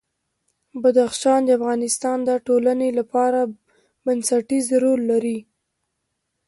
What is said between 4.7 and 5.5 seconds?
رول لري.